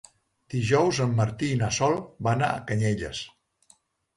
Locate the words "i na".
1.55-1.69